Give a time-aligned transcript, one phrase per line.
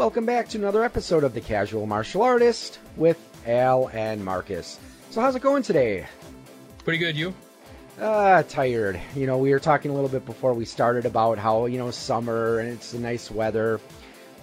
[0.00, 4.80] Welcome back to another episode of The Casual Martial Artist with Al and Marcus.
[5.10, 6.06] So, how's it going today?
[6.84, 7.34] Pretty good, you?
[8.00, 8.98] Uh, tired.
[9.14, 11.90] You know, we were talking a little bit before we started about how, you know,
[11.90, 13.78] summer and it's the nice weather.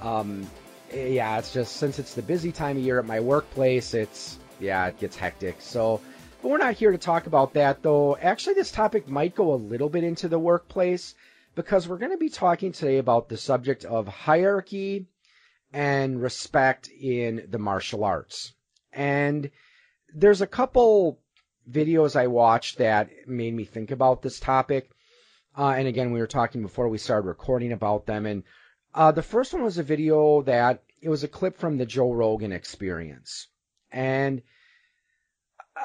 [0.03, 0.47] Um,
[0.93, 4.85] yeah, it's just since it's the busy time of year at my workplace, it's, yeah,
[4.85, 5.55] it gets hectic.
[5.59, 6.01] So,
[6.43, 8.15] but we're not here to talk about that, though.
[8.15, 11.15] Actually, this topic might go a little bit into the workplace
[11.55, 15.07] because we're going to be talking today about the subject of hierarchy
[15.77, 18.51] and respect in the martial arts.
[18.91, 19.51] And
[20.11, 21.19] there's a couple
[21.69, 24.89] videos I watched that made me think about this topic.
[25.55, 28.25] Uh, and again, we were talking before we started recording about them.
[28.25, 28.43] And
[28.95, 32.11] uh, the first one was a video that it was a clip from the Joe
[32.11, 33.45] Rogan experience.
[33.91, 34.41] And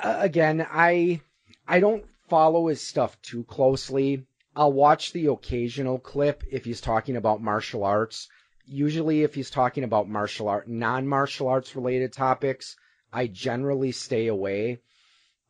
[0.02, 1.20] uh, again, I
[1.68, 4.24] I don't follow his stuff too closely.
[4.56, 8.30] I'll watch the occasional clip if he's talking about martial arts.
[8.72, 12.74] Usually, if he's talking about martial art, non-martial arts related topics,
[13.12, 14.80] I generally stay away.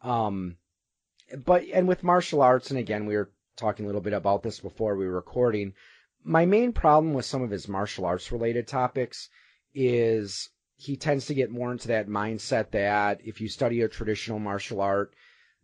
[0.01, 0.56] Um,
[1.45, 4.59] but and with martial arts, and again, we were talking a little bit about this
[4.59, 5.75] before we were recording.
[6.25, 9.29] My main problem with some of his martial arts related topics
[9.73, 14.41] is he tends to get more into that mindset that if you study a traditional
[14.41, 15.14] martial art,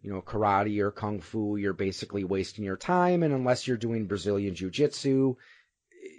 [0.01, 3.25] you know, karate or kung fu, you're basically wasting your time.
[3.25, 5.35] And unless you're doing Brazilian jiu jitsu,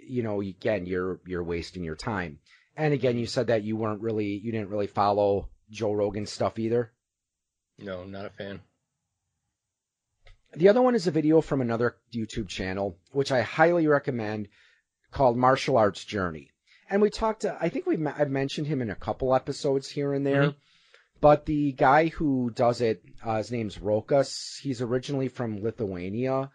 [0.06, 2.38] you know, again, you're, you're wasting your time.
[2.76, 6.58] And again, you said that you weren't really, you didn't really follow Joe Rogan stuff
[6.58, 6.92] either.
[7.78, 8.60] No, not a fan.
[10.54, 14.48] The other one is a video from another YouTube channel, which I highly recommend,
[15.12, 16.50] called Martial Arts Journey.
[16.88, 20.12] And we talked, to, I think we I've mentioned him in a couple episodes here
[20.12, 20.42] and there.
[20.42, 20.58] Mm-hmm.
[21.20, 24.58] But the guy who does it, uh, his name's Rokas.
[24.58, 26.50] He's originally from Lithuania.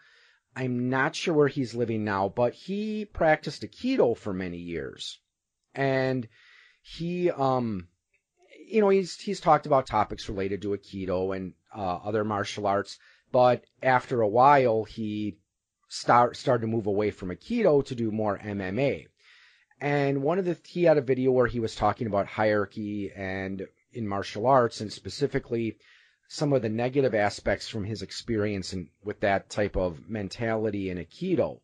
[0.55, 5.19] I'm not sure where he's living now, but he practiced Aikido for many years.
[5.73, 6.27] And
[6.81, 7.89] he, um,
[8.65, 12.97] you know, he's, he's talked about topics related to Aikido and, uh, other martial arts.
[13.31, 15.37] But after a while, he
[15.89, 19.07] start, started to move away from Aikido to do more MMA.
[19.81, 23.67] And one of the, he had a video where he was talking about hierarchy and
[23.91, 25.77] in martial arts and specifically
[26.27, 30.97] some of the negative aspects from his experience in, with that type of mentality in
[30.97, 31.59] Aikido.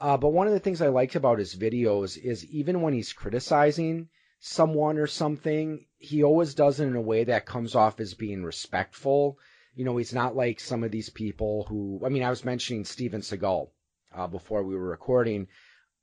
[0.00, 3.12] Uh, but one of the things I liked about his videos is even when he's
[3.12, 4.08] criticizing
[4.40, 8.42] someone or something, he always does it in a way that comes off as being
[8.42, 9.38] respectful.
[9.74, 12.84] You know, he's not like some of these people who, I mean, I was mentioning
[12.84, 13.68] Steven Seagal
[14.14, 15.48] uh, before we were recording,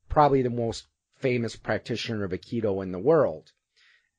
[0.10, 0.86] probably the most
[1.16, 3.52] famous practitioner of Aikido in the world.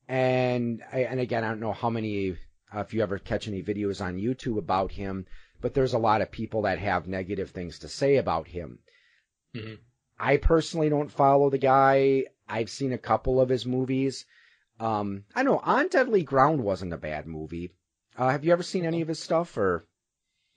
[0.08, 2.36] And and again, I don't know how many
[2.74, 5.26] uh, if you ever catch any videos on YouTube about him,
[5.60, 8.78] but there's a lot of people that have negative things to say about him.
[9.54, 9.74] Mm-hmm.
[10.18, 12.24] I personally don't follow the guy.
[12.48, 14.24] I've seen a couple of his movies.
[14.80, 17.72] Um, I know On Deadly Ground wasn't a bad movie.
[18.16, 19.86] Uh, have you ever seen any of his stuff or?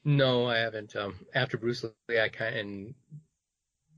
[0.04, 0.96] No, I haven't.
[0.96, 2.96] Um, after Bruce Lee, I kind and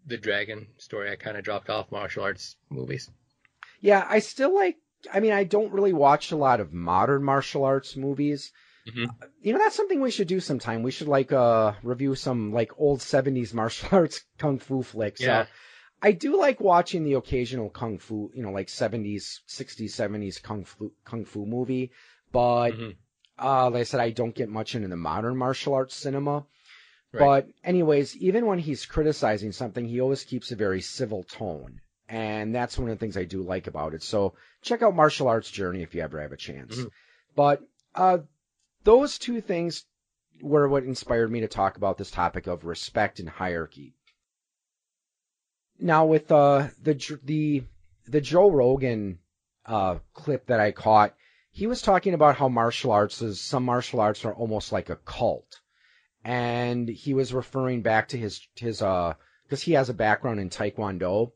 [0.05, 3.09] the Dragon story, I kind of dropped off martial arts movies.
[3.79, 4.77] Yeah, I still like.
[5.11, 8.51] I mean, I don't really watch a lot of modern martial arts movies.
[8.87, 9.05] Mm-hmm.
[9.41, 10.83] You know, that's something we should do sometime.
[10.83, 15.21] We should like uh review some like old '70s martial arts kung fu flicks.
[15.21, 15.39] Yeah.
[15.39, 15.45] Uh,
[16.01, 20.65] I do like watching the occasional kung fu, you know, like '70s, '60s, '70s kung
[20.65, 21.91] fu kung fu movie,
[22.31, 22.91] but mm-hmm.
[23.39, 26.45] uh, like I said, I don't get much into the modern martial arts cinema.
[27.13, 27.19] Right.
[27.19, 31.79] But anyways, even when he's criticizing something, he always keeps a very civil tone.
[32.09, 34.03] And that's one of the things I do like about it.
[34.03, 36.75] So check out Martial Arts Journey if you ever have a chance.
[36.75, 36.87] Mm-hmm.
[37.35, 37.61] But
[37.95, 38.19] uh,
[38.83, 39.85] those two things
[40.41, 43.95] were what inspired me to talk about this topic of respect and hierarchy.
[45.79, 47.63] Now with uh, the the
[48.05, 49.19] the Joe Rogan
[49.65, 51.15] uh, clip that I caught,
[51.51, 54.97] he was talking about how martial arts is some martial arts are almost like a
[54.97, 55.61] cult
[56.23, 59.13] and he was referring back to his his uh
[59.43, 61.31] because he has a background in taekwondo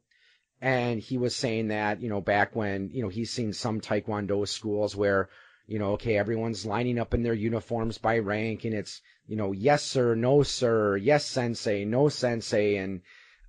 [0.62, 4.48] and he was saying that you know back when you know he's seen some taekwondo
[4.48, 5.30] schools where
[5.68, 9.52] you know okay everyone's lining up in their uniforms by rank and it's you know
[9.52, 12.78] yes sir no sir yes sensei no sensei.
[12.78, 13.02] And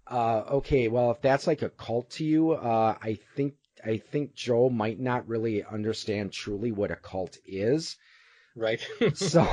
[0.07, 4.35] uh okay well if that's like a cult to you uh i think i think
[4.35, 7.97] joe might not really understand truly what a cult is.
[8.57, 8.85] Right.
[9.15, 9.47] So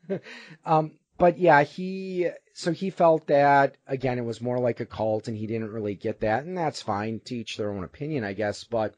[0.64, 5.28] um but yeah, he so he felt that again it was more like a cult,
[5.28, 7.20] and he didn't really get that, and that's fine.
[7.20, 8.64] Teach their own opinion, I guess.
[8.64, 8.94] But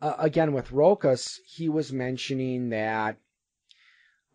[0.00, 3.16] uh, again, with Rokas, he was mentioning that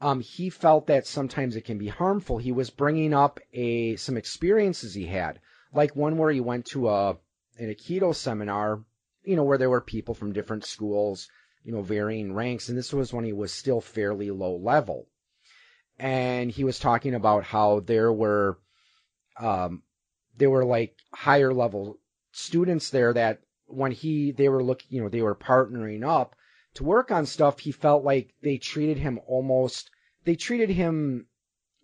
[0.02, 2.38] um, he felt that sometimes it can be harmful.
[2.38, 5.40] He was bringing up a some experiences he had,
[5.74, 7.12] like one where he went to a
[7.58, 8.84] an Aikido seminar
[9.24, 11.30] you know, where there were people from different schools,
[11.64, 12.70] you know, varying ranks.
[12.70, 15.08] And this was when he was still fairly low level.
[16.00, 18.60] And he was talking about how there were,
[19.38, 19.84] um,
[20.38, 22.00] there were like higher level
[22.32, 26.36] students there that when he, they were looking, you know, they were partnering up
[26.76, 29.92] to work on stuff, he felt like they treated him almost,
[30.26, 31.28] they treated him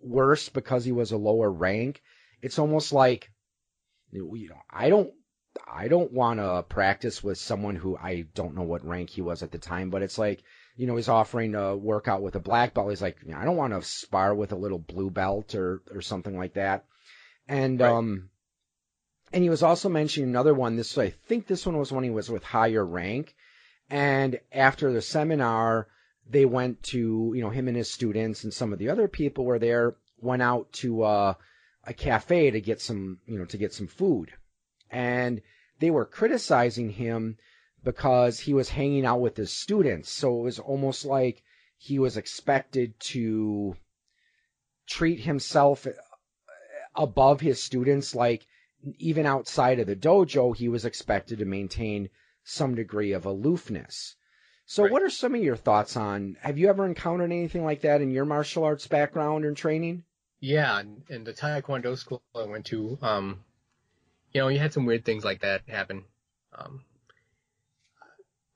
[0.01, 2.01] worse because he was a lower rank.
[2.41, 3.31] It's almost like,
[4.11, 5.13] you know, I don't
[5.67, 9.43] I don't want to practice with someone who I don't know what rank he was
[9.43, 10.41] at the time, but it's like,
[10.79, 12.89] you know, he's offering to work out with a black belt.
[12.89, 16.37] He's like, I don't want to spar with a little blue belt or, or something
[16.37, 16.85] like that.
[17.49, 17.91] And, right.
[17.91, 18.29] um,
[19.33, 20.77] and he was also mentioning another one.
[20.77, 23.35] This, I think this one was when he was with higher rank.
[23.89, 25.89] And after the seminar,
[26.29, 29.43] they went to, you know, him and his students and some of the other people
[29.43, 31.33] were there, went out to, uh,
[31.83, 34.31] a cafe to get some, you know, to get some food
[34.89, 35.41] and
[35.79, 37.37] they were criticizing him
[37.83, 40.09] because he was hanging out with his students.
[40.09, 41.43] So it was almost like
[41.77, 43.75] he was expected to
[44.87, 45.87] treat himself
[46.95, 48.45] above his students, like
[48.97, 52.09] even outside of the dojo, he was expected to maintain
[52.43, 54.15] some degree of aloofness.
[54.65, 54.91] So, right.
[54.91, 56.37] what are some of your thoughts on?
[56.41, 60.03] Have you ever encountered anything like that in your martial arts background and training?
[60.39, 63.43] Yeah, in the Taekwondo school I went to, um,
[64.31, 66.05] you know, you had some weird things like that happen.
[66.53, 66.83] Um,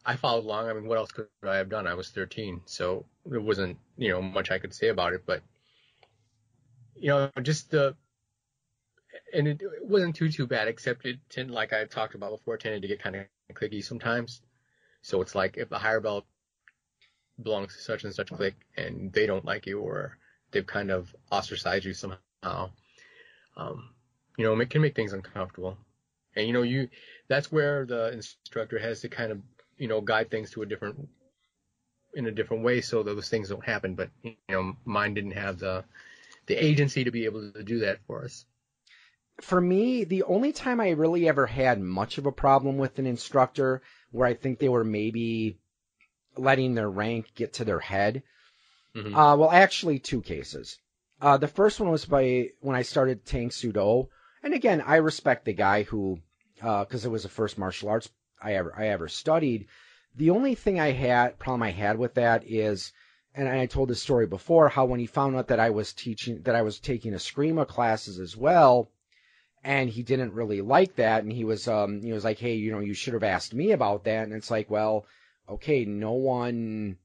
[0.06, 0.70] I followed along.
[0.70, 1.88] I mean, what else could I have done?
[1.88, 5.24] I was 13, so there wasn't, you know, much I could say about it.
[5.26, 5.42] But,
[6.96, 7.96] you know, just the,
[9.34, 12.58] and it, it wasn't too too bad, except it tended, like I talked about before,
[12.58, 14.42] tended to get kind of clicky sometimes.
[15.02, 16.26] So it's like if a higher belt
[17.42, 20.18] belongs to such and such clique and they don't like you or
[20.52, 22.70] they've kind of ostracized you somehow,
[23.58, 23.90] um,
[24.38, 25.78] you know, it can make things uncomfortable.
[26.36, 26.90] And you know, you
[27.28, 29.40] that's where the instructor has to kind of
[29.84, 31.10] you know guide things to a different
[32.14, 33.96] in a different way so those things don't happen.
[33.96, 35.84] But you know, mine didn't have the
[36.48, 38.46] the agency to be able to do that for us.
[39.42, 43.06] For me, the only time I really ever had much of a problem with an
[43.06, 43.82] instructor
[44.12, 45.58] where I think they were maybe
[46.38, 48.24] letting their rank get to their head.
[48.96, 49.14] Mm-hmm.
[49.14, 50.78] Uh, well, actually, two cases.
[51.20, 54.08] Uh, the first one was by when I started Tang Soo Do,
[54.44, 56.20] and again, I respect the guy who,
[56.56, 58.10] because uh, it was the first martial arts
[58.44, 59.68] I ever I ever studied.
[60.16, 62.94] The only thing I had problem I had with that is,
[63.34, 66.42] and I told this story before, how when he found out that I was teaching
[66.44, 68.90] that I was taking Eskrima classes as well,
[69.64, 72.72] and he didn't really like that, and he was um he was like, hey, you
[72.72, 75.06] know, you should have asked me about that, and it's like, well,
[75.50, 76.98] okay, no one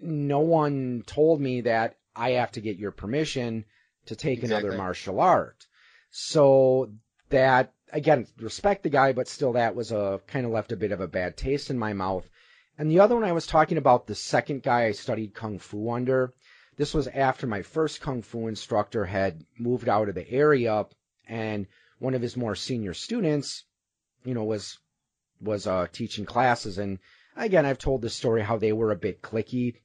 [0.00, 3.64] no one told me that I have to get your permission
[4.06, 4.68] to take exactly.
[4.68, 5.66] another martial art.
[6.10, 6.92] So
[7.30, 10.92] that again, respect the guy, but still that was a kind of left a bit
[10.92, 12.28] of a bad taste in my mouth.
[12.76, 15.90] And the other one I was talking about, the second guy I studied kung fu
[15.90, 16.34] under.
[16.76, 20.86] This was after my first kung fu instructor had moved out of the area,
[21.26, 21.66] and
[21.98, 23.64] one of his more senior students,
[24.24, 24.78] you know, was
[25.40, 26.78] was uh, teaching classes.
[26.78, 26.98] And
[27.36, 29.76] again, I've told this story how they were a bit clicky.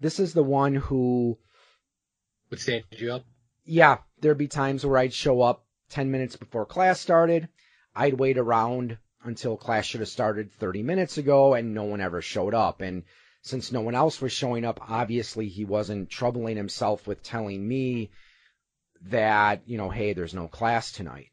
[0.00, 1.38] This is the one who
[2.50, 3.24] would stand you up
[3.66, 7.48] yeah, there'd be times where I'd show up 10 minutes before class started.
[7.96, 12.20] I'd wait around until class should have started 30 minutes ago and no one ever
[12.20, 12.80] showed up.
[12.80, 13.04] And
[13.42, 18.10] since no one else was showing up, obviously he wasn't troubling himself with telling me
[19.06, 21.30] that, you know, hey, there's no class tonight.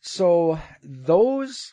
[0.00, 1.72] So those,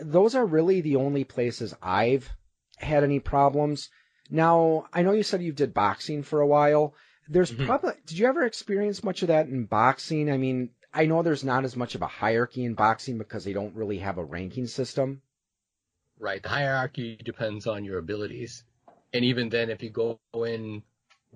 [0.00, 2.30] those are really the only places I've
[2.78, 3.90] had any problems.
[4.30, 6.94] Now, I know you said you did boxing for a while.
[7.28, 7.66] There's mm-hmm.
[7.66, 10.30] probably, did you ever experience much of that in boxing?
[10.30, 13.52] I mean, I know there's not as much of a hierarchy in boxing because they
[13.52, 15.22] don't really have a ranking system.
[16.18, 16.42] Right.
[16.42, 18.64] The hierarchy depends on your abilities.
[19.12, 20.82] And even then, if you go in,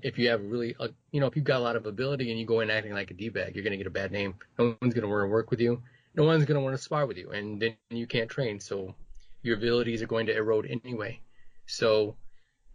[0.03, 2.41] if you have really, uh, you know, if you've got a lot of ability and
[2.41, 4.35] you go in acting like a D-bag, you're going to get a bad name.
[4.59, 5.83] No one's going to want to work with you.
[6.15, 7.31] No one's going to want to spar with you.
[7.31, 8.59] And then you can't train.
[8.61, 8.95] So
[9.43, 11.21] your abilities are going to erode anyway.
[11.67, 12.17] So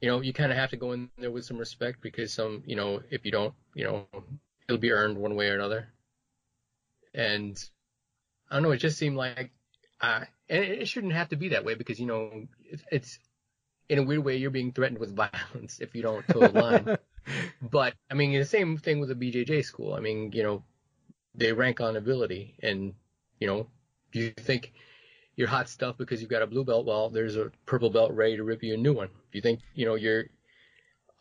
[0.01, 2.63] you know, you kind of have to go in there with some respect because some,
[2.65, 4.07] you know, if you don't, you know,
[4.67, 5.87] it'll be earned one way or another.
[7.15, 7.63] And
[8.49, 9.51] I don't know, it just seemed like,
[10.01, 12.45] uh, and it shouldn't have to be that way because, you know,
[12.91, 13.19] it's,
[13.87, 15.15] in a weird way, you're being threatened with
[15.53, 16.97] violence if you don't toe the line.
[17.61, 19.93] but, I mean, the same thing with the BJJ school.
[19.93, 20.63] I mean, you know,
[21.33, 22.93] they rank on ability and,
[23.39, 23.67] you know,
[24.11, 24.73] do you think
[25.35, 28.37] you're hot stuff because you've got a blue belt, well, there's a purple belt ready
[28.37, 29.09] to rip you a new one.
[29.29, 30.25] If you think, you know, you're,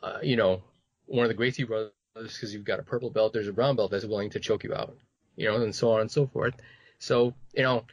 [0.02, 0.62] uh, you know,
[1.06, 3.90] one of the Gracie brothers because you've got a purple belt, there's a brown belt
[3.90, 4.96] that's willing to choke you out,
[5.36, 6.54] you know, and so on and so forth.
[6.98, 7.84] So, you know,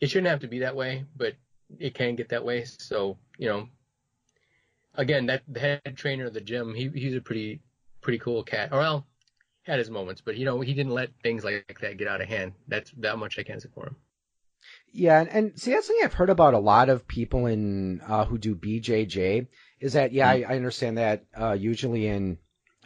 [0.00, 1.34] it shouldn't have to be that way, but
[1.78, 2.64] it can get that way.
[2.64, 3.68] So, you know,
[4.94, 7.60] again, that the head trainer of the gym, he he's a pretty
[8.00, 8.70] pretty cool cat.
[8.72, 9.06] Or well,
[9.62, 12.28] had his moments, but you know, he didn't let things like that get out of
[12.28, 12.52] hand.
[12.66, 13.96] That's that much I can say for him.
[14.92, 18.24] Yeah, and, and see that's something I've heard about a lot of people in uh,
[18.24, 19.46] who do BJJ
[19.80, 20.50] is that yeah, mm-hmm.
[20.50, 22.38] I, I, understand that uh, usually in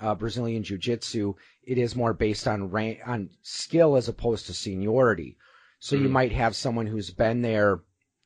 [0.02, 5.37] uh, Brazilian Jiu-Jitsu it is more based on rank on skill as opposed to seniority.
[5.78, 6.04] So mm-hmm.
[6.04, 7.80] you might have someone who's been there,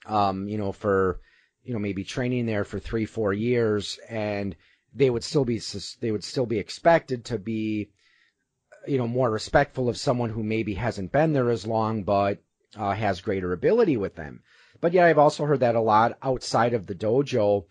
[0.07, 1.21] um, you know, for
[1.63, 4.57] you know maybe training there for three four years, and
[4.95, 5.61] they would still be
[6.01, 7.91] they would still be expected to be
[8.87, 12.43] you know more respectful of someone who maybe hasn't been there as long but
[12.77, 14.43] uh, has greater ability with them.
[14.81, 17.65] But yeah, I've also heard that a lot outside of the dojo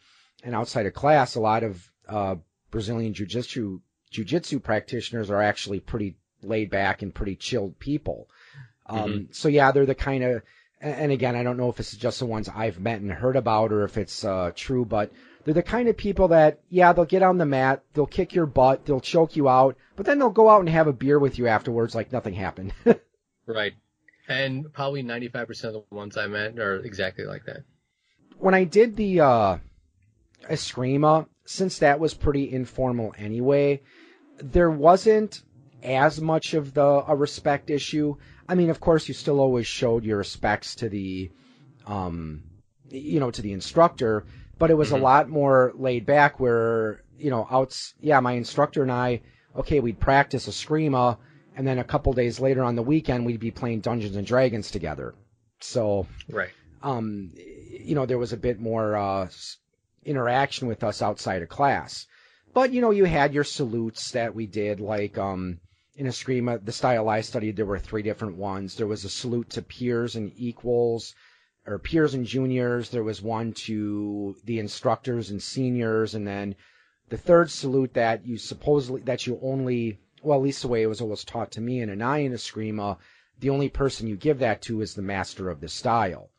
[0.43, 1.35] and outside of class.
[1.35, 2.35] A lot of uh,
[2.71, 3.79] Brazilian jiu-jitsu
[4.15, 8.29] jiu-jitsu practitioners are actually pretty laid back and pretty chilled people.
[8.85, 9.31] Um, mm-hmm.
[9.31, 10.41] So yeah, they're the kind of,
[10.79, 13.71] and again, I don't know if it's just the ones I've met and heard about
[13.71, 15.11] or if it's uh, true, but
[15.43, 18.45] they're the kind of people that, yeah, they'll get on the mat, they'll kick your
[18.45, 21.37] butt, they'll choke you out, but then they'll go out and have a beer with
[21.37, 22.73] you afterwards like nothing happened.
[23.45, 23.73] right.
[24.27, 27.63] And probably 95% of the ones I met are exactly like that.
[28.37, 29.57] When I did the uh,
[30.49, 33.81] Eskrima, since that was pretty informal anyway,
[34.37, 35.41] there wasn't
[35.83, 38.15] as much of the a respect issue.
[38.47, 41.31] I mean, of course, you still always showed your respects to the,
[41.85, 42.43] um,
[42.89, 44.25] you know, to the instructor,
[44.57, 45.01] but it was mm-hmm.
[45.01, 46.39] a lot more laid back.
[46.39, 49.21] Where you know, outs, yeah, my instructor and I,
[49.55, 51.17] okay, we'd practice Eskrima,
[51.55, 54.71] and then a couple days later on the weekend we'd be playing Dungeons and Dragons
[54.71, 55.15] together.
[55.61, 56.51] So, right,
[56.83, 59.29] um, you know, there was a bit more uh,
[60.03, 62.07] interaction with us outside of class.
[62.55, 65.59] But you know, you had your salutes that we did, like um,
[65.97, 68.75] in Eskrima, the style I studied, there were three different ones.
[68.75, 71.13] There was a salute to peers and equals,
[71.67, 72.91] or peers and juniors.
[72.91, 76.55] There was one to the instructors and seniors, and then
[77.09, 80.87] the third salute that you supposedly that you only well, at least the way it
[80.87, 82.97] was always taught to me in an eye in Eskrima,
[83.41, 86.29] the only person you give that to is the master of the style.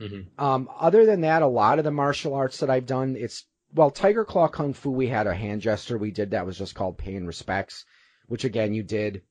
[0.00, 0.42] Mm-hmm.
[0.42, 3.90] Um, other than that, a lot of the martial arts that I've done, it's well,
[3.90, 6.98] Tiger Claw Kung Fu, we had a hand gesture we did that was just called
[6.98, 7.84] paying respects,
[8.26, 9.22] which again you did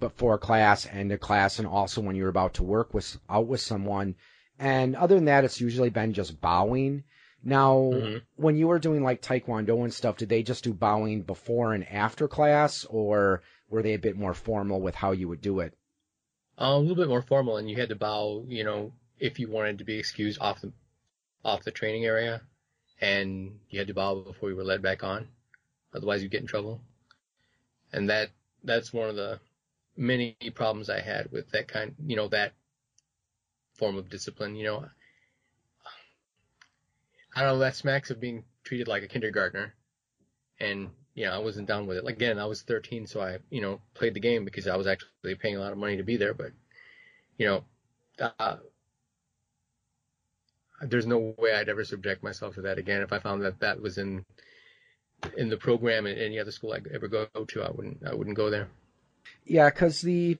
[0.00, 3.60] before class, end of class, and also when you're about to work with out with
[3.60, 4.16] someone.
[4.58, 7.04] And other than that, it's usually been just bowing.
[7.44, 8.18] Now, mm-hmm.
[8.34, 11.86] when you were doing like Taekwondo and stuff, did they just do bowing before and
[11.88, 15.74] after class, or were they a bit more formal with how you would do it?
[16.60, 19.48] Uh, a little bit more formal, and you had to bow, you know, if you
[19.48, 20.72] wanted to be excused off the
[21.44, 22.42] off the training area
[23.00, 25.28] and you had to bow before you were led back on.
[25.94, 26.80] Otherwise, you'd get in trouble.
[27.92, 28.30] And that
[28.64, 29.40] that's one of the
[29.96, 32.52] many problems I had with that kind, you know, that
[33.74, 34.56] form of discipline.
[34.56, 34.84] You know,
[37.34, 37.58] I don't know.
[37.58, 39.74] That smacks of being treated like a kindergartner,
[40.60, 42.06] and you know, I wasn't down with it.
[42.06, 45.34] Again, I was 13, so I, you know, played the game because I was actually
[45.34, 46.32] paying a lot of money to be there.
[46.32, 46.52] But,
[47.38, 47.64] you know,
[48.38, 48.58] uh,
[50.82, 53.02] there's no way I'd ever subject myself to that again.
[53.02, 54.24] If I found that that was in
[55.36, 58.36] in the program in any other school I ever go to, I wouldn't I wouldn't
[58.36, 58.68] go there.
[59.44, 60.38] Yeah, because the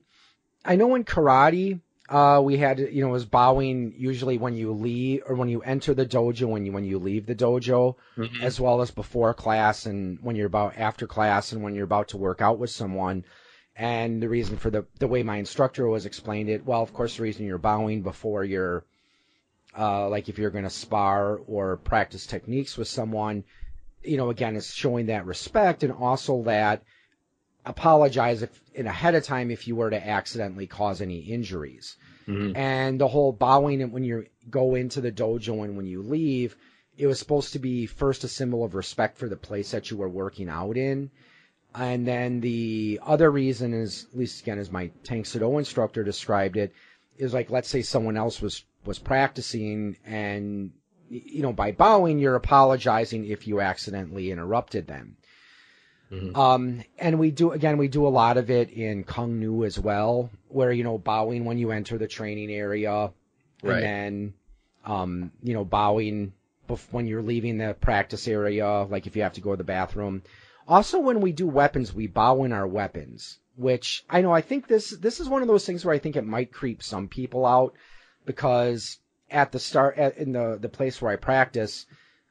[0.63, 5.21] I know in karate uh, we had you know was bowing usually when you leave
[5.27, 8.43] or when you enter the dojo when you when you leave the dojo mm-hmm.
[8.43, 12.09] as well as before class and when you're about after class and when you're about
[12.09, 13.23] to work out with someone
[13.75, 17.17] and the reason for the the way my instructor was explained it well of course
[17.17, 18.83] the reason you're bowing before you're
[19.77, 23.43] uh, like if you're going to spar or practice techniques with someone,
[24.03, 26.83] you know, again, it's showing that respect and also that
[27.65, 31.97] apologize if in ahead of time if you were to accidentally cause any injuries.
[32.27, 32.55] Mm-hmm.
[32.55, 36.55] And the whole bowing when you go into the dojo and when you leave,
[36.97, 39.97] it was supposed to be first a symbol of respect for the place that you
[39.97, 41.09] were working out in.
[41.73, 46.03] And then the other reason is, at least again, as my Tang Soo Do instructor
[46.03, 46.73] described it,
[47.17, 50.71] is like, let's say someone else was was practicing and
[51.09, 55.17] you know by bowing you're apologizing if you accidentally interrupted them
[56.11, 56.35] mm-hmm.
[56.39, 59.79] um, and we do again we do a lot of it in kung nu as
[59.79, 63.11] well where you know bowing when you enter the training area
[63.63, 63.73] right.
[63.75, 64.33] and then
[64.85, 66.33] um, you know bowing
[66.91, 70.21] when you're leaving the practice area like if you have to go to the bathroom
[70.67, 74.67] also when we do weapons we bow in our weapons which I know I think
[74.67, 77.45] this this is one of those things where I think it might creep some people
[77.45, 77.73] out
[78.25, 78.99] because
[79.29, 81.85] at the start at, in the the place where I practice,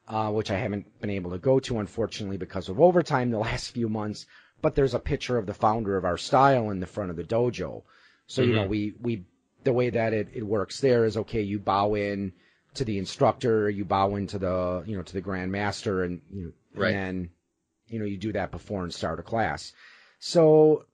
[0.06, 3.70] uh, which I haven't been able to go to unfortunately because of overtime the last
[3.70, 4.26] few months,
[4.60, 7.24] but there's a picture of the founder of our style in the front of the
[7.24, 7.82] dojo.
[8.26, 8.50] So mm-hmm.
[8.50, 8.70] you know mm-hmm.
[8.70, 9.24] we we
[9.64, 11.42] the way that it, it works there is okay.
[11.42, 12.32] You bow in
[12.74, 16.52] to the instructor, you bow into the you know to the grandmaster, and you know,
[16.74, 16.94] Right.
[16.94, 17.30] and then
[17.88, 19.72] you know you do that before and start a class.
[20.20, 20.84] So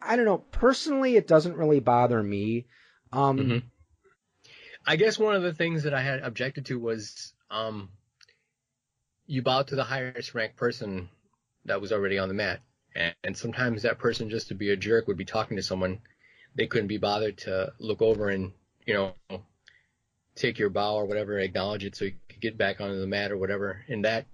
[0.00, 0.38] I don't know.
[0.38, 2.66] Personally, it doesn't really bother me.
[3.12, 3.62] Um, Mhm.
[4.86, 7.90] I guess one of the things that I had objected to was um,
[9.26, 11.08] you bow to the highest ranked person
[11.64, 12.60] that was already on the mat,
[12.94, 16.00] and, and sometimes that person, just to be a jerk, would be talking to someone.
[16.54, 18.52] They couldn't be bothered to look over and
[18.86, 19.14] you know
[20.36, 23.32] take your bow or whatever, acknowledge it, so you could get back onto the mat
[23.32, 23.84] or whatever.
[23.88, 24.26] And that,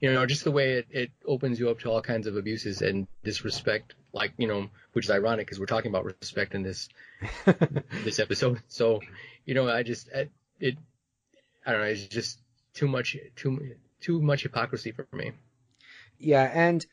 [0.00, 2.80] you know, just the way it, it opens you up to all kinds of abuses
[2.80, 6.88] and disrespect, like you know, which is ironic because we're talking about respect in this
[8.04, 8.62] this episode.
[8.68, 9.00] So,
[9.44, 10.76] you know, I just it, it
[11.66, 12.38] I don't know, it's just
[12.74, 15.32] too much too too much hypocrisy for me.
[16.18, 16.84] Yeah, and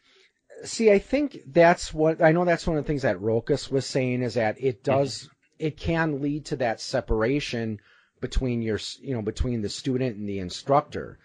[0.64, 2.46] see, I think that's what I know.
[2.46, 5.30] That's one of the things that Rokas was saying is that it does
[5.60, 7.80] it can lead to that separation
[8.20, 11.20] between your you know between the student and the instructor,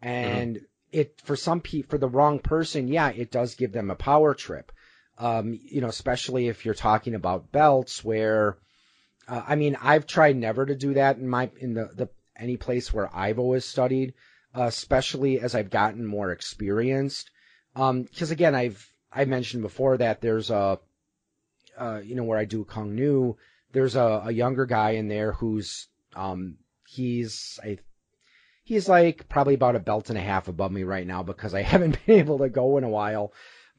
[0.00, 0.60] and
[0.90, 4.34] it for some people for the wrong person, yeah, it does give them a power
[4.34, 4.72] trip.
[5.18, 8.58] Um, you know, especially if you're talking about belts where.
[9.28, 12.56] Uh, I mean, I've tried never to do that in my in the, the any
[12.56, 14.14] place where I've always studied,
[14.56, 17.30] uh, especially as I've gotten more experienced.
[17.74, 20.78] Because again, I've I mentioned before that there's a,
[21.78, 23.36] uh, you know, where I do Kung Nu,
[23.72, 27.78] there's a, a younger guy in there who's um, he's I
[28.64, 31.62] he's like probably about a belt and a half above me right now because I
[31.72, 33.32] haven't been able to go in a while.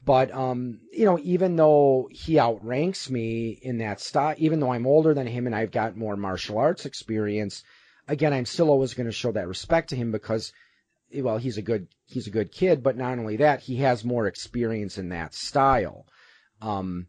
[0.04, 4.86] But um, you know, even though he outranks me in that style, even though I'm
[4.86, 7.62] older than him and I've got more martial arts experience,
[8.06, 10.52] again, I'm still always going to show that respect to him because,
[11.14, 12.82] well, he's a good he's a good kid.
[12.82, 16.06] But not only that, he has more experience in that style.
[16.60, 17.06] Um,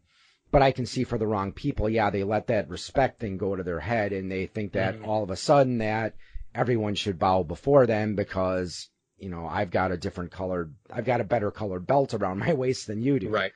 [0.50, 3.56] but I can see for the wrong people, yeah, they let that respect thing go
[3.56, 5.06] to their head and they think that Mhm.
[5.06, 6.14] all of a sudden that
[6.54, 11.20] everyone should bow before them because you know I've got a different colored, I've got
[11.20, 13.28] a better colored belt around my waist than you do.
[13.28, 13.52] Right.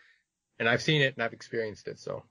[0.58, 2.22] And I've seen it and I've experienced it, so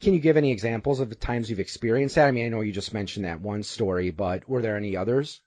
[0.00, 2.28] Can you give any examples of the times you've experienced that?
[2.28, 5.40] I mean, I know you just mentioned that one story, but were there any others?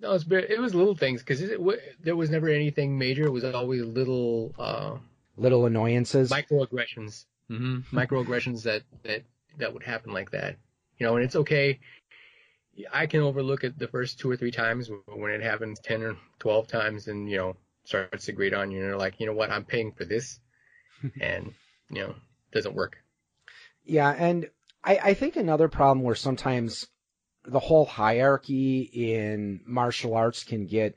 [0.00, 3.24] no, it's it was little things because it, wa- there was never anything major.
[3.26, 4.96] It was always little uh,
[5.36, 6.30] Little annoyances?
[6.30, 7.96] microaggressions, mm-hmm.
[7.96, 9.22] microaggressions that that
[9.58, 10.56] that would happen like that.
[10.98, 11.78] You know, and it's okay.
[12.92, 16.02] I can overlook it the first two or three times but when it happens ten
[16.02, 19.26] or twelve times, and you know starts to grate on you, and you're like, you
[19.26, 20.38] know what, I'm paying for this,
[21.20, 21.52] and
[21.90, 22.14] you know,
[22.52, 22.98] doesn't work.
[23.84, 24.50] Yeah, and
[24.84, 26.86] I, I think another problem where sometimes
[27.44, 30.96] the whole hierarchy in martial arts can get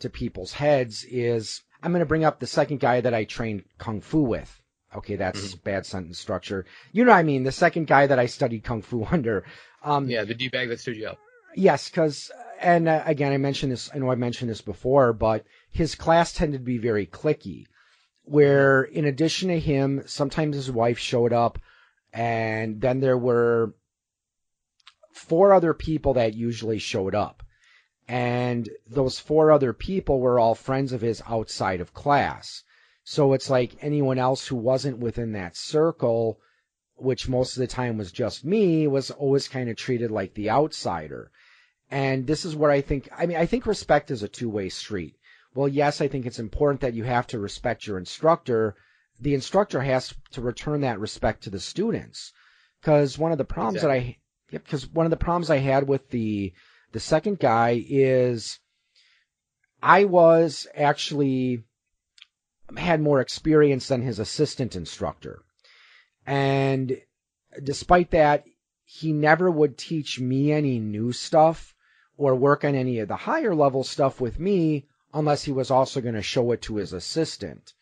[0.00, 3.64] to people's heads is I'm going to bring up the second guy that I trained
[3.78, 4.60] kung fu with.
[4.94, 5.64] Okay, that's mm-hmm.
[5.64, 6.66] bad sentence structure.
[6.92, 7.44] You know what I mean?
[7.44, 9.44] The second guy that I studied kung fu under.
[9.84, 11.18] Um, Yeah, the d bag that stood you up.
[11.54, 13.90] Yes, because and uh, again, I mentioned this.
[13.92, 17.66] I know I mentioned this before, but his class tended to be very clicky.
[18.24, 21.58] Where in addition to him, sometimes his wife showed up,
[22.12, 23.74] and then there were
[25.12, 27.42] four other people that usually showed up,
[28.06, 32.62] and those four other people were all friends of his outside of class.
[33.04, 36.40] So it's like anyone else who wasn't within that circle
[36.96, 40.50] which most of the time was just me, was always kind of treated like the
[40.50, 41.30] outsider.
[41.90, 45.16] And this is where I think, I mean, I think respect is a two-way street.
[45.54, 48.76] Well, yes, I think it's important that you have to respect your instructor.
[49.20, 52.32] The instructor has to return that respect to the students.
[52.80, 54.16] Because one of the problems that I,
[54.50, 56.52] because one of the problems I had with the,
[56.92, 58.58] the second guy is
[59.82, 61.64] I was actually
[62.76, 65.42] had more experience than his assistant instructor.
[66.26, 67.00] And
[67.62, 68.44] despite that,
[68.84, 71.74] he never would teach me any new stuff
[72.16, 76.00] or work on any of the higher level stuff with me unless he was also
[76.00, 77.72] going to show it to his assistant.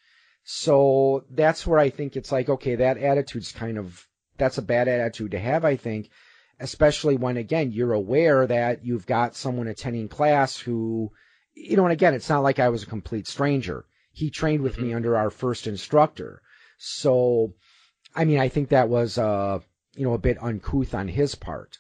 [0.44, 4.07] So that's where I think it's like, okay, that attitude's kind of,
[4.38, 6.11] that's a bad attitude to have, I think,
[6.59, 11.12] especially when, again, you're aware that you've got someone attending class who,
[11.55, 13.85] you know, and again, it's not like I was a complete stranger.
[14.12, 14.96] He trained with me mm-hmm.
[14.96, 16.42] under our first instructor.
[16.79, 17.55] So,
[18.14, 19.60] I mean, I think that was, uh,
[19.94, 21.78] you know, a bit uncouth on his part.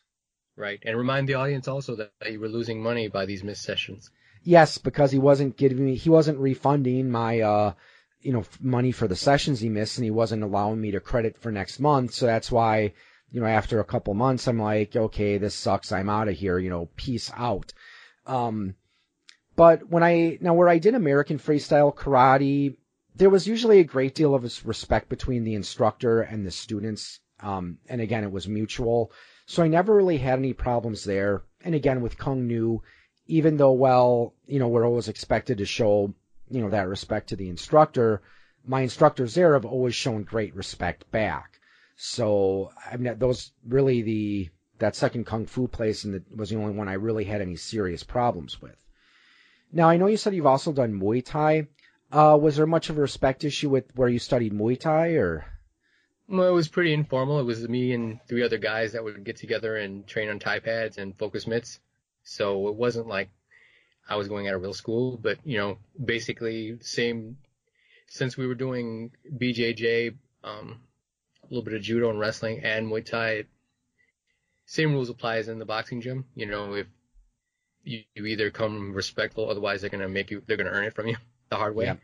[0.56, 0.80] Right.
[0.84, 4.10] And remind the audience also that you were losing money by these missed sessions.
[4.42, 7.72] Yes, because he wasn't giving me, he wasn't refunding my, uh,
[8.20, 11.38] you know, money for the sessions he missed and he wasn't allowing me to credit
[11.38, 12.12] for next month.
[12.12, 12.92] So that's why,
[13.30, 15.92] you know, after a couple months, I'm like, okay, this sucks.
[15.92, 17.72] I'm out of here, you know, peace out.
[18.26, 18.74] Um,
[19.56, 22.76] but when I, now where I did American freestyle karate,
[23.16, 27.78] there was usually a great deal of respect between the instructor and the students Um,
[27.88, 29.12] and again, it was mutual.
[29.46, 31.42] So I never really had any problems there.
[31.64, 32.82] And again, with Kung Nu,
[33.26, 36.14] even though, well, you know, we're always expected to show,
[36.50, 38.22] you know, that respect to the instructor,
[38.64, 41.60] my instructors there have always shown great respect back.
[41.96, 46.74] So, I mean, those really the, that second Kung Fu place and was the only
[46.74, 48.76] one I really had any serious problems with.
[49.72, 51.68] Now, I know you said you've also done Muay Thai.
[52.12, 55.44] Uh, was there much of a respect issue with where you studied Muay Thai or?
[56.28, 57.38] Well, it was pretty informal.
[57.38, 60.58] It was me and three other guys that would get together and train on Thai
[60.58, 61.78] pads and focus mitts.
[62.24, 63.30] So it wasn't like
[64.08, 67.38] I was going at a real school, but you know, basically same.
[68.08, 70.80] Since we were doing BJJ, um,
[71.44, 73.44] a little bit of judo and wrestling and Muay Thai,
[74.66, 76.24] same rules applies in the boxing gym.
[76.34, 76.88] You know, if
[77.84, 81.06] you, you either come respectful, otherwise they're gonna make you, they're gonna earn it from
[81.06, 81.16] you
[81.50, 81.84] the hard way.
[81.86, 81.96] Yeah.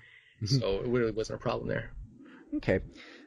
[0.46, 1.90] so it really wasn't a problem there.
[2.56, 2.80] Okay.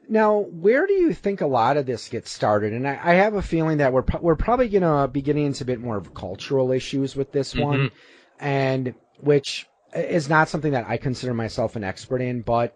[0.08, 2.72] Now, where do you think a lot of this gets started?
[2.72, 5.64] And I, I have a feeling that we're we're probably going to be getting into
[5.64, 7.62] a bit more of cultural issues with this Mm-hmm.
[7.62, 7.90] one,
[8.38, 12.42] and which is not something that I consider myself an expert in.
[12.42, 12.74] But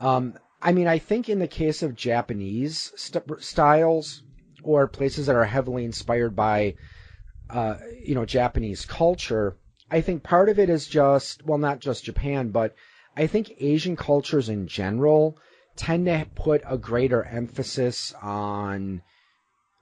[0.00, 4.22] um, I mean, I think in the case of Japanese st- styles
[4.62, 6.74] or places that are heavily inspired by,
[7.50, 9.56] uh, you know, Japanese culture,
[9.90, 12.74] I think part of it is just well, not just Japan, but
[13.16, 15.38] I think Asian cultures in general
[15.76, 19.02] tend to put a greater emphasis on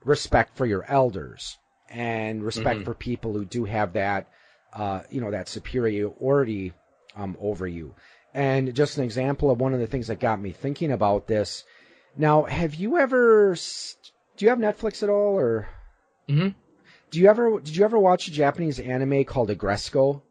[0.03, 1.57] respect for your elders
[1.89, 2.85] and respect Mhm.
[2.85, 4.27] for people who do have that,
[4.73, 6.73] uh, you know, that superiority
[7.15, 7.95] um, over you.
[8.33, 11.63] And just an example of one of the things that got me thinking about this.
[12.17, 13.55] Now, have you ever?
[14.35, 15.69] Do you have Netflix at all, or
[16.27, 16.49] hmm
[17.15, 17.61] do you ever?
[17.61, 20.21] Did you ever watch a Japanese anime called Aggretsuko?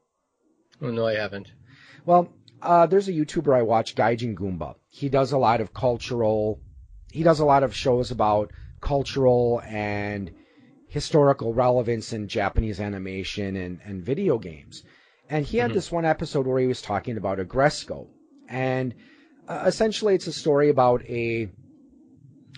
[0.83, 1.51] Oh, no, I haven't.
[2.05, 2.29] Well,
[2.61, 4.75] uh, there's a YouTuber I watch, Gaijin Goomba.
[4.91, 6.61] He does a lot of cultural.
[7.11, 8.51] He does a lot of shows about
[8.83, 10.31] cultural and
[10.89, 14.83] historical relevance in Japanese animation and, and video games.
[15.31, 15.75] And he had Mhm.
[15.75, 18.09] this one episode where he was talking about Aggretsuko.
[18.47, 18.95] And
[19.49, 21.49] uh, essentially, it's a story about a.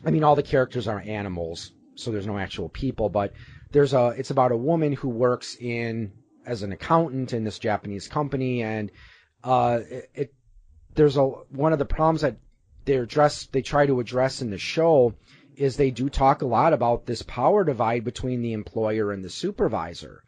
[0.04, 3.32] I mean, all the characters are animals, so there's no actual people, but
[3.76, 4.14] there's a.
[4.16, 6.12] It's about a woman who works in
[6.46, 8.90] as an accountant in this Japanese company, and
[9.44, 10.34] uh, it, it
[10.94, 12.38] there's a one of the problems that
[12.86, 15.12] they address they try to address in the show
[15.56, 19.28] is they do talk a lot about this power divide between the employer and the
[19.28, 20.22] supervisor.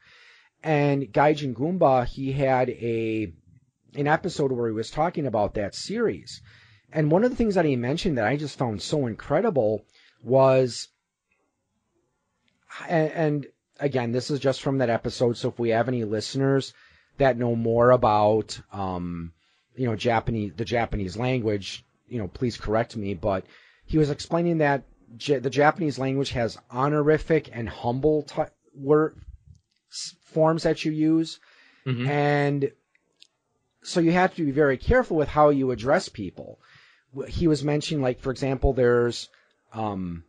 [0.63, 3.33] And Gaijin Goomba, he had a
[3.95, 6.43] an episode where he was talking about that series.
[6.93, 9.87] And one of the things that he mentioned that I just found so incredible
[10.23, 10.89] was
[12.89, 13.47] and, and
[13.81, 16.73] again, this is just from that episode, so if we have any listeners
[17.19, 19.33] that know more about um,
[19.77, 23.15] you know Japanese the Japanese language, you know, please correct me.
[23.15, 23.45] But
[23.87, 24.85] he was explaining that
[25.17, 28.43] J- the Japanese language has honorific and humble t-
[28.75, 29.17] word
[30.23, 31.41] forms that you use,
[31.85, 32.71] hmm and
[33.83, 36.59] so you have to be very careful with how you address people.
[37.27, 39.29] He was mentioning, like for example, there's
[39.73, 40.25] um,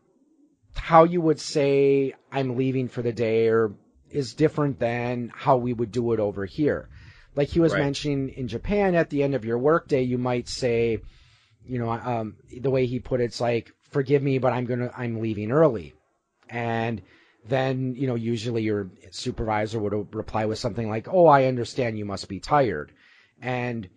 [0.79, 3.73] how you would say "I'm leaving for the day" or
[4.11, 6.89] is different than how we would do it over here.
[7.35, 7.83] Like he was Right.
[7.83, 10.99] mentioning in Japan, at the end of your workday, you might say,
[11.65, 14.91] you know, um, the way he put it, it's like, "Forgive me, but I'm gonna,
[14.97, 15.93] I'm leaving early,"
[16.49, 17.01] and
[17.47, 22.05] then you know, usually your supervisor would reply with something like, "Oh, I understand, you
[22.05, 22.91] must be tired,"
[23.41, 23.87] and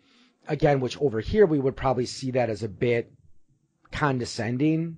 [0.48, 3.10] again, which over here we would probably see that as a bit
[3.90, 4.96] condescending,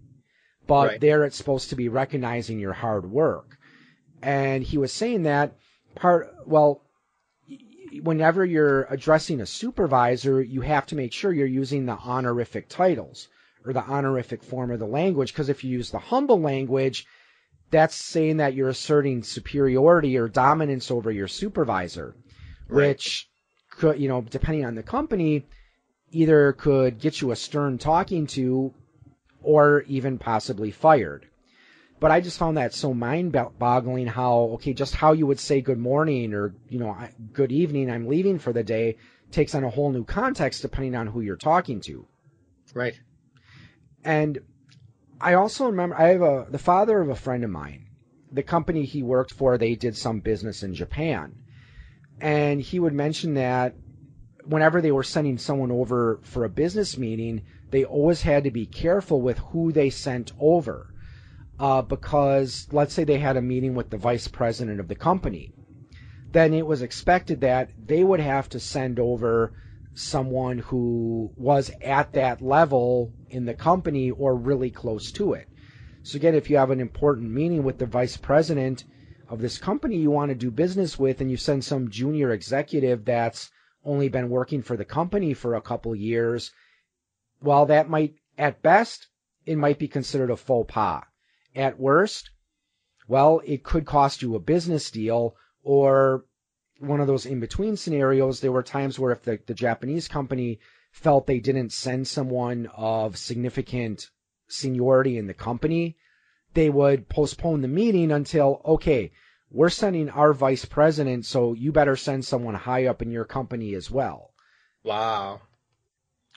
[0.67, 1.01] but Right.
[1.01, 3.59] there it's supposed to be recognizing your hard work.
[4.23, 5.57] And he was saying that
[5.95, 6.83] part, well,
[8.03, 13.29] whenever you're addressing a supervisor, you have to make sure you're using the honorific titles
[13.65, 17.07] or the honorific form of the language, because if you use the humble language,
[17.71, 22.15] that's saying that you're asserting superiority or dominance over your supervisor,
[22.69, 22.89] Right.
[22.89, 23.29] which
[23.71, 25.47] could, you know, depending on the company,
[26.13, 28.73] either could get you a stern talking to
[29.45, 31.27] or even possibly fired.
[32.01, 35.79] But I just found that so mind-boggling how okay, just how you would say good
[35.79, 36.97] morning or you know
[37.33, 38.97] good evening, I'm leaving for the day
[39.31, 42.07] takes on a whole new context depending on who you're talking to.
[42.75, 42.99] Right.
[44.05, 44.39] And
[45.21, 47.87] I also remember I have a the father of a friend of mine.
[48.33, 51.37] The company he worked for, they did some business in Japan.
[52.21, 53.77] And he would mention that
[54.45, 58.67] whenever they were sending someone over for a business meeting, they always had to be
[58.67, 60.87] careful with who they sent over.
[61.59, 65.53] Uh, because let's say they had a meeting with the vice president of the company,
[66.33, 69.53] then it was expected that they would have to send over
[69.95, 75.47] someone who was at that level in the company or really close to it.
[76.03, 78.85] So again, if you have an important meeting with the vice president
[79.29, 83.05] of this company you want to do business with and you send some junior executive
[83.05, 83.51] that's
[83.85, 86.53] only been working for the company for a couple years,
[87.45, 89.09] well, that might, at best,
[89.47, 91.05] it might be considered a faux pas.
[91.55, 92.31] At worst,
[93.07, 96.25] well, it could cost you a business deal or
[96.79, 98.41] one of those in between scenarios.
[98.41, 103.17] There were times where if the, the Japanese company felt they didn't send someone of
[103.17, 104.09] significant
[104.49, 105.97] seniority in the company,
[106.55, 109.13] they would postpone the meeting until, okay,
[109.51, 113.75] we're sending our vice president, so you better send someone high up in your company
[113.75, 114.33] as well.
[114.83, 115.43] Wow.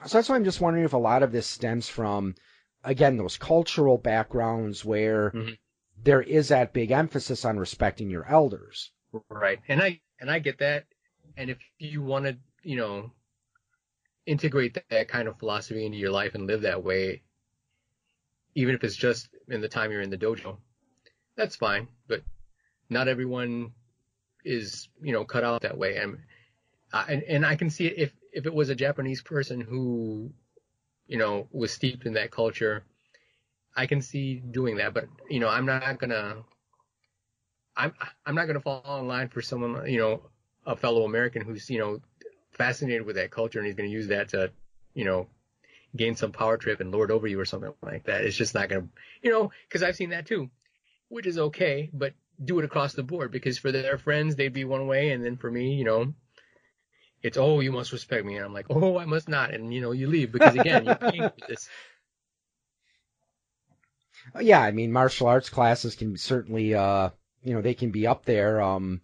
[0.05, 2.35] So that's why I'm just wondering if a lot of this stems from,
[2.83, 5.53] again, those cultural backgrounds where mm-hmm.
[6.03, 8.91] there is that big emphasis on respecting your elders.
[9.29, 9.59] Right.
[9.67, 10.85] And I, and I get that.
[11.35, 13.11] And if you want to, you know,
[14.25, 17.23] integrate that, that kind of philosophy into your life and live that way,
[18.53, 20.57] even if it's just in the time you're in the dojo,
[21.35, 21.87] that's fine.
[22.07, 22.21] But
[22.89, 23.71] not everyone
[24.45, 25.97] is, you know, cut out that way.
[25.97, 26.19] And,
[26.93, 30.31] uh, and, and I can see it if, if it was a Japanese person who,
[31.07, 32.83] you know, was steeped in that culture,
[33.75, 34.93] I can see doing that.
[34.93, 36.43] But, you know, I'm not gonna,
[37.75, 37.93] I'm,
[38.27, 40.21] I'm not gonna fall in line for someone, you know,
[40.67, 41.99] a fellow American who's, you know,
[42.51, 44.51] fascinated with that culture and he's gonna use that to,
[44.93, 45.27] you know,
[45.95, 48.23] gain some power trip and lord over you or something like that.
[48.23, 48.87] It's just not gonna,
[49.23, 50.51] you know, cause I've seen that too,
[51.09, 54.63] which is okay, but do it across the board because for their friends they'd be
[54.63, 56.13] one way, and then for me, you know,
[57.27, 59.81] it's oh you must respect me, and I'm like oh I must not, and you
[59.81, 61.69] know you leave because again you're paying for this.
[64.41, 67.11] Yeah, I mean martial arts classes can certainly uh
[67.43, 68.99] you know they can be up there um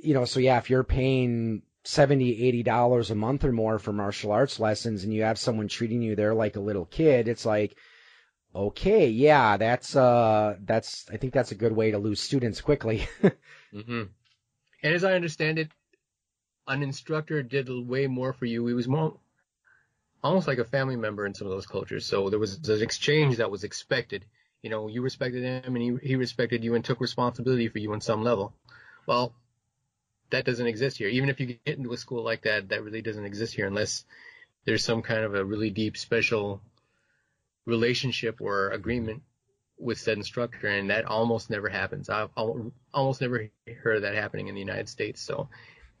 [0.00, 3.92] you know so yeah if you're paying 70 80 dollars a month or more for
[3.92, 7.44] martial arts lessons and you have someone treating you there like a little kid it's
[7.44, 7.76] like
[8.54, 13.06] Okay, yeah, that's uh, that's I think that's a good way to lose students quickly.
[13.22, 14.02] mm-hmm.
[14.82, 15.68] And as I understand it,
[16.68, 18.66] an instructor did way more for you.
[18.66, 19.16] He was more
[20.22, 22.06] almost like a family member in some of those cultures.
[22.06, 24.24] So there was an exchange that was expected.
[24.62, 27.92] You know, you respected him and he, he respected you and took responsibility for you
[27.92, 28.52] on some level.
[29.06, 29.32] Well,
[30.30, 31.08] that doesn't exist here.
[31.08, 34.04] Even if you get into a school like that, that really doesn't exist here unless
[34.64, 36.60] there's some kind of a really deep special
[37.64, 39.22] relationship or agreement
[39.78, 42.10] with said instructor, and that almost never happens.
[42.10, 42.30] I've
[42.92, 43.48] almost never
[43.82, 45.22] heard of that happening in the United States.
[45.22, 45.48] So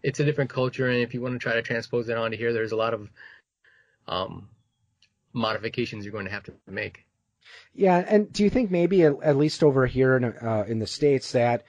[0.02, 2.52] it's a different culture, and if you want to try to transpose that onto here,
[2.52, 3.08] there's a lot of
[4.06, 4.48] um,
[5.32, 7.04] modifications you're going to have to make.
[7.74, 11.32] Yeah, and do you think maybe at, least over here in uh, in the states
[11.32, 11.64] that,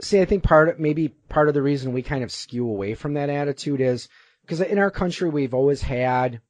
[0.00, 2.94] see, I think part of, maybe part of the reason we kind of skew away
[2.94, 4.08] from that attitude is
[4.42, 6.40] because in our country we've always had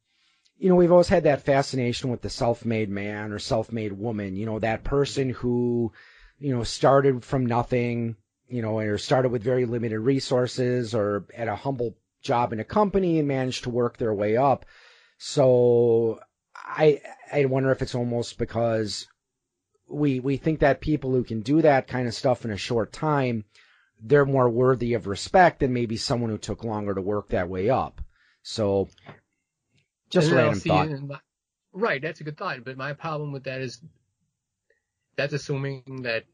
[0.61, 4.45] you know, we've always had that fascination with the self-made man or self-made woman, you
[4.45, 5.91] know, that person who,
[6.39, 8.15] you know, started from nothing,
[8.51, 12.65] you know, or started with very limited resources or at a humble job in a
[12.65, 14.67] company and managed to work their way up.
[15.19, 16.21] So
[16.55, 17.01] I
[17.33, 19.07] I wonder if it's almost because
[19.89, 22.93] we we think that people who can do that kind of stuff in a short
[22.93, 23.45] time,
[24.03, 27.71] they're more worthy of respect than maybe someone who took longer to work that way
[27.71, 28.01] up.
[28.43, 28.89] So
[30.11, 31.23] just random thought.
[31.73, 32.65] right, that's a good thought.
[32.65, 33.81] But my problem with that is
[35.17, 36.25] that's assuming that,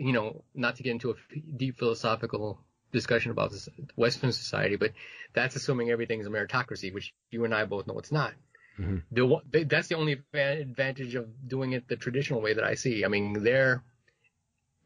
[0.00, 1.14] you know, not to get into a
[1.56, 2.60] deep philosophical
[2.92, 4.92] discussion about this Western society, but
[5.34, 8.32] that's assuming everything is a meritocracy, which you and I both know it's not.
[8.78, 9.40] Mm-hmm.
[9.50, 13.04] The, that's the only advantage of doing it the traditional way that I see.
[13.04, 13.82] I mean, there,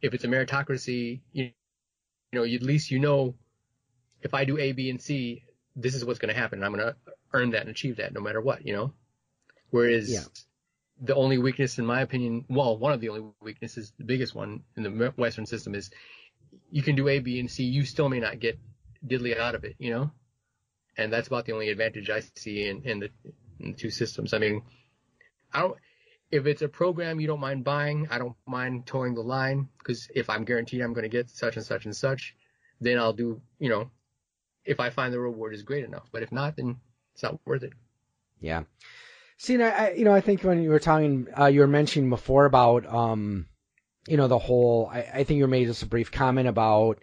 [0.01, 1.51] if it's a meritocracy, you,
[2.33, 3.35] you know, at least you know,
[4.23, 5.45] if I do A, B, and C,
[5.75, 6.63] this is what's going to happen.
[6.63, 6.97] I'm going to
[7.33, 8.93] earn that and achieve that no matter what, you know?
[9.71, 10.21] Whereas yeah.
[11.03, 14.63] The only weakness, in my opinion, well, one of the only weaknesses, the biggest one
[14.77, 15.91] in the Western system is
[16.71, 18.59] you can do A, B, and C, you still may not get
[19.07, 20.11] diddly out of it, you know?
[20.97, 23.11] And that's about the only advantage I see in, in the,
[23.61, 24.35] in the two systems.
[24.35, 24.63] I mean,
[25.53, 25.77] I don't,
[26.31, 30.09] if it's a program you don't mind buying, I don't mind toeing the line because
[30.15, 32.37] if I'm guaranteed I'm going to get such and such and such,
[32.81, 33.91] then I'll do, you know,
[34.65, 36.09] if I find the reward is great enough.
[36.13, 36.77] But if not, then
[37.15, 37.73] it's not worth it.
[38.41, 38.63] Yeah.
[39.43, 42.45] See, I, you know, I think when you were talking, uh, you were mentioning before
[42.45, 43.47] about, um,
[44.07, 46.99] you know, the whole, I, I think you made just a brief comment about,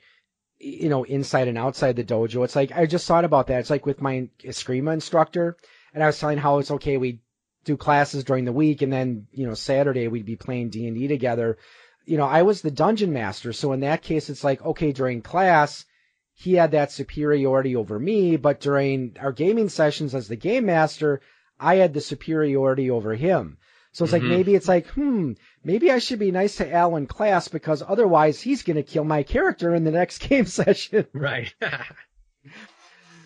[0.60, 2.44] you know, inside and outside the dojo.
[2.44, 3.62] It's like, I just thought about that.
[3.62, 5.58] It's like with my Eskrima instructor,
[5.96, 7.22] and I was telling how it's okay, we
[7.64, 11.58] do classes during the week, and then, you know, Saturday we'd be playing D&D together.
[12.06, 15.24] You know, I was the dungeon master, so in that case, it's like, okay, during
[15.24, 15.86] class,
[16.36, 21.20] he had that superiority over me, but during our gaming sessions as the game master,
[21.60, 23.58] I had the superiority over him.
[23.92, 24.30] So it's like Mhm.
[24.30, 28.40] maybe it's like, hmm, maybe I should be nice to Al in class because otherwise
[28.42, 31.08] he's gonna kill my character in the next game session.
[31.14, 31.54] Right.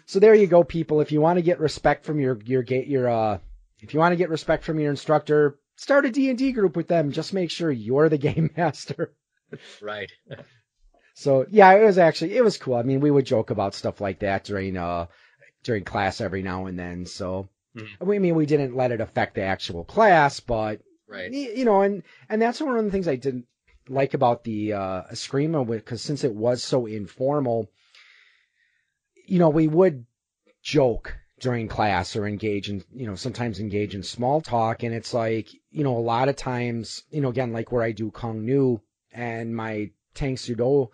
[0.06, 1.00] So there you go, people.
[1.02, 3.38] If you want to get respect from your your your uh,
[3.80, 6.76] if you want to get respect from your instructor, start a D and D group
[6.76, 7.12] with them.
[7.12, 9.14] Just make sure you're the game master.
[9.82, 10.12] right.
[11.14, 12.76] So yeah, it was actually it was cool.
[12.76, 15.08] I mean, we would joke about stuff like that during uh
[15.64, 17.06] during class every now and then.
[17.06, 18.08] So Mhm.
[18.08, 21.32] we I mean we didn't let it affect the actual class, but Right.
[21.32, 23.46] you know, and and that's one of the things I didn't
[23.90, 27.70] like about the uh Eskrima because since it was so informal,
[29.26, 30.06] you know, we would
[30.62, 35.14] joke during class or engage in, you know, sometimes engage in small talk, and it's
[35.14, 38.46] like, you know, a lot of times, you know, again, like where I do Kung
[38.46, 38.80] Nu,
[39.12, 40.92] and my Tang Soo Do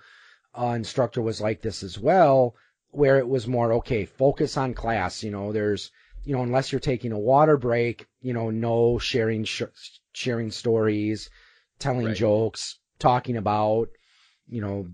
[0.58, 2.56] uh, instructor was like this as well,
[2.92, 5.22] where it was more okay, focus on class.
[5.22, 5.92] You know, there's,
[6.28, 9.64] you know, unless you're taking a water break, you know, no sharing sh-
[10.12, 11.30] sharing stories,
[11.80, 12.16] telling Right.
[12.18, 13.88] jokes, talking about,
[14.48, 14.90] you know,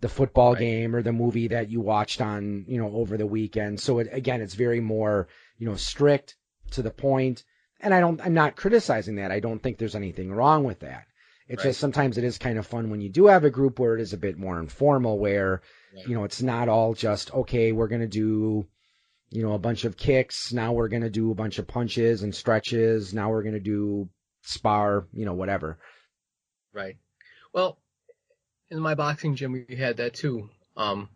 [0.00, 0.60] the football Right.
[0.60, 3.80] game or the movie that you watched on, you know, over the weekend.
[3.80, 5.26] So it, again, it's very more,
[5.58, 6.36] you know, strict
[6.70, 7.42] to the point.
[7.80, 9.32] And I don't, I'm not criticizing that.
[9.32, 11.04] I don't think there's anything wrong with that.
[11.48, 11.70] It's Right.
[11.70, 14.00] just sometimes it is kind of fun when you do have a group where it
[14.00, 15.62] is a bit more informal, where,
[16.06, 18.66] you know, it's not all just, okay, we're going to do,
[19.30, 20.52] you know, a bunch of kicks.
[20.52, 23.14] Now we're going to do a bunch of punches and stretches.
[23.14, 24.08] Now we're going to do
[24.42, 25.78] spar, you know, whatever.
[26.72, 26.96] Right.
[27.52, 27.78] Well,
[28.70, 30.50] in my boxing gym, we had that too.
[30.76, 31.08] Um,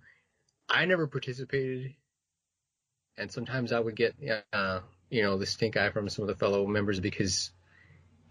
[0.69, 1.95] I never participated,
[3.17, 4.15] and sometimes I would get,
[4.53, 7.51] uh, you know, the stink eye from some of the fellow members because,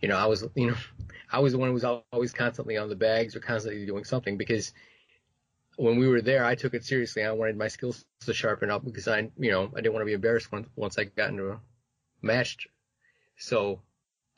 [0.01, 0.77] you know, I was, you know,
[1.31, 4.37] I was the one who was always constantly on the bags or constantly doing something
[4.37, 4.73] because
[5.77, 7.23] when we were there, I took it seriously.
[7.23, 10.07] I wanted my skills to sharpen up because I, you know, I didn't want to
[10.07, 11.59] be embarrassed once, once I got into a
[12.21, 12.67] match.
[13.37, 13.81] So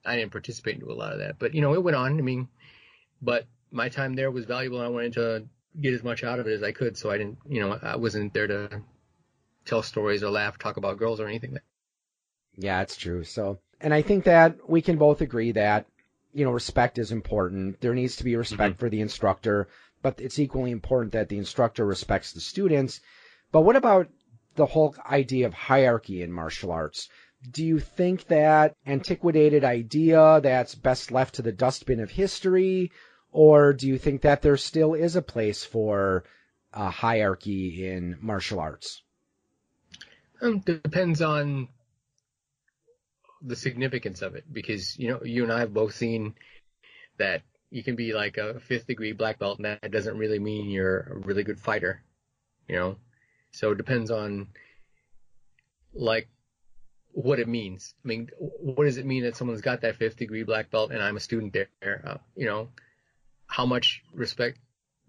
[0.05, 2.17] I didn't participate into a lot of that, but you know, it went on.
[2.17, 2.47] I mean,
[3.21, 5.45] but my time there was valuable and I wanted to
[5.79, 6.97] get as much out of it as I could.
[6.97, 8.81] So I didn't, you know, I wasn't there to
[9.65, 11.57] tell stories or laugh, talk about girls or anything.
[12.57, 13.23] Yeah, it's true.
[13.23, 15.87] So, and I think that we can both agree that,
[16.33, 17.81] you know, respect is important.
[17.81, 18.79] There needs to be respect mm-hmm.
[18.79, 19.67] for the instructor,
[20.05, 23.01] but it's equally important that the instructor respects the students.
[23.51, 24.07] But what about
[24.53, 27.09] the whole idea of hierarchy in martial arts?
[27.49, 32.91] Do you think that antiquated idea that's best left to the dustbin of history,
[33.31, 36.25] or do you think that there still is a place for
[36.71, 39.01] uh, hierarchy in martial arts?
[40.39, 41.69] Um, depends on
[43.41, 46.35] the significance of it because, you know, you and I have both seen
[47.17, 47.41] that
[47.75, 50.99] you can be like a fifth degree black belt and that doesn't really mean you're
[51.11, 52.01] a really good fighter,
[52.69, 52.95] you know?
[53.51, 54.47] So it depends on
[55.93, 56.29] like
[57.11, 57.93] what it means.
[58.05, 61.03] I mean, what does it mean that someone's got that fifth degree black belt and
[61.03, 62.01] I'm a student there?
[62.07, 62.69] Uh, you know,
[63.45, 64.57] how much respect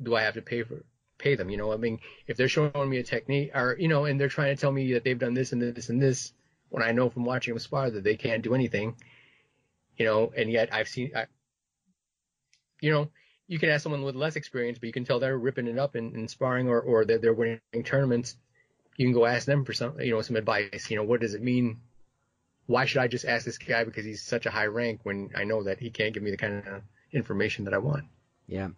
[0.03, 0.85] do I have to pay for
[1.19, 1.51] pay them?
[1.51, 4.29] You know, I mean, if they're showing me a technique or you know, and they're
[4.29, 6.33] trying to tell me that they've done this and this and this,
[6.71, 8.97] when I know from watching them spar that they can't do anything,
[9.97, 11.27] you know, and yet I've seen, I,
[12.81, 13.11] you know,
[13.49, 15.97] you can ask someone with less experience, but you can tell they're ripping it up
[15.97, 18.37] in, in sparring or or that they're winning tournaments.
[18.97, 20.91] You can go ask them for some, you know, some advice.
[20.91, 21.81] You know, what does it mean?
[22.67, 25.45] Why should I just ask this guy because he's such a high rank when I
[25.45, 28.05] know that he can't give me the kind of information that I want?
[28.49, 28.69] Yeah.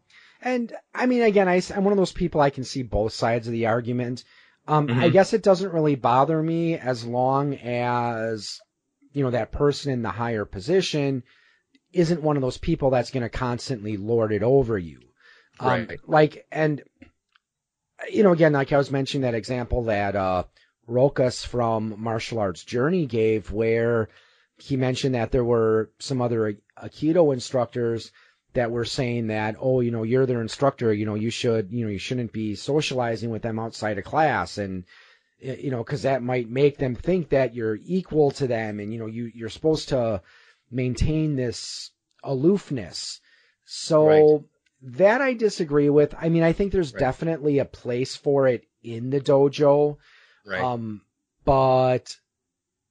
[0.42, 3.46] And I mean, again, I, am one of those people I can see both sides
[3.46, 4.24] of the argument.
[4.66, 5.12] Um, I Mhm.
[5.12, 8.60] guess it doesn't really bother me as long as,
[9.12, 11.22] you know, that person in the higher position
[11.92, 15.00] isn't one of those people that's going to constantly lord it over you.
[15.60, 16.00] Um, Right.
[16.06, 16.82] Like, and,
[18.10, 20.44] you know, again, like I was mentioning that example that, uh,
[20.88, 24.08] Rokas from Martial Arts Journey gave where
[24.56, 28.10] he mentioned that there were some other Aikido instructors
[28.54, 31.84] that were saying that, oh, you know, you're their instructor, you know, you should, you
[31.84, 34.84] know, you shouldn't be socializing with them outside of class and,
[35.38, 38.98] you know, cause that might make them think that you're equal to them and, you
[38.98, 40.22] know, you, you're supposed to
[40.70, 41.90] maintain this
[42.24, 43.20] aloofness.
[43.64, 44.40] So Right.
[44.82, 46.14] that I disagree with.
[46.18, 47.00] I mean, I think there's Right.
[47.00, 49.96] definitely a place for it in the dojo.
[50.46, 50.60] Right.
[50.62, 51.02] Um,
[51.44, 52.16] but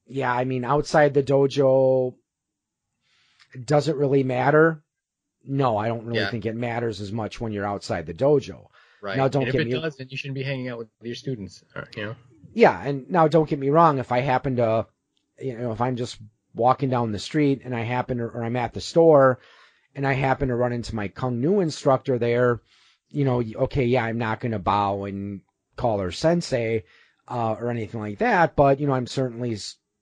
[0.06, 2.16] yeah, I mean, outside the dojo,
[3.66, 4.84] does it really matter?
[5.44, 6.30] No, I don't really Yeah.
[6.32, 8.68] think it matters as much when you're outside the dojo.
[9.00, 9.16] right.
[9.16, 10.90] now, don't and if get it me- does, then you shouldn't be hanging out with
[11.04, 11.64] your students.
[11.76, 12.16] uh, You know.
[12.54, 14.88] Yeah, and now don't get me wrong, if I happen to,
[15.40, 16.18] you know, if I'm just
[16.54, 19.40] walking down the street and I happen to, or I'm at the store
[19.96, 22.62] and I happen to run into my Kung Nu instructor there,
[23.10, 25.42] you know, okay, yeah, I'm not going to bow and
[25.76, 26.84] call her sensei,
[27.28, 29.58] uh, or anything like that, but, you know, I'm certainly,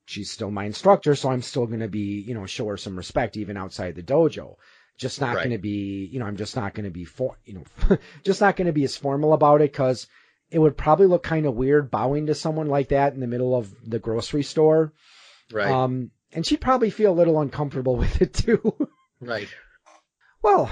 [0.05, 2.95] she's still my instructor, so I'm still going to be, you know, show her some
[2.97, 4.55] respect even outside the dojo.
[4.97, 5.43] Just not Right.
[5.43, 8.39] going to be, you know, I'm just not going to be for, you know, just
[8.41, 10.07] not going to be as formal about it because
[10.51, 13.55] it would probably look kind of weird bowing to someone like that in the middle
[13.55, 14.93] of the grocery store.
[15.51, 15.69] Right.
[15.69, 18.75] Um, and she'd probably feel a little uncomfortable with it too.
[19.21, 19.47] right.
[20.41, 20.69] well,